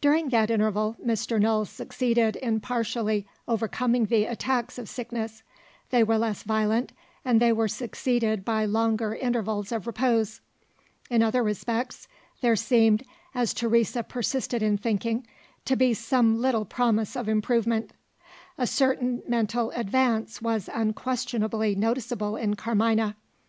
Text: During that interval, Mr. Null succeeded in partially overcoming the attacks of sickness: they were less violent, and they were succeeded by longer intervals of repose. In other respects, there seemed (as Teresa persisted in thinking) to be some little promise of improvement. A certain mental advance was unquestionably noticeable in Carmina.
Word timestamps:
During 0.00 0.30
that 0.30 0.50
interval, 0.50 0.96
Mr. 1.06 1.40
Null 1.40 1.64
succeeded 1.66 2.34
in 2.34 2.58
partially 2.58 3.28
overcoming 3.46 4.06
the 4.06 4.24
attacks 4.24 4.76
of 4.76 4.88
sickness: 4.88 5.44
they 5.90 6.02
were 6.02 6.18
less 6.18 6.42
violent, 6.42 6.90
and 7.24 7.38
they 7.40 7.52
were 7.52 7.68
succeeded 7.68 8.44
by 8.44 8.64
longer 8.64 9.14
intervals 9.14 9.70
of 9.70 9.86
repose. 9.86 10.40
In 11.10 11.22
other 11.22 11.44
respects, 11.44 12.08
there 12.40 12.56
seemed 12.56 13.04
(as 13.36 13.54
Teresa 13.54 14.02
persisted 14.02 14.64
in 14.64 14.78
thinking) 14.78 15.28
to 15.64 15.76
be 15.76 15.94
some 15.94 16.40
little 16.40 16.64
promise 16.64 17.14
of 17.14 17.28
improvement. 17.28 17.92
A 18.58 18.66
certain 18.66 19.22
mental 19.28 19.70
advance 19.76 20.42
was 20.42 20.68
unquestionably 20.74 21.76
noticeable 21.76 22.34
in 22.34 22.56
Carmina. 22.56 23.14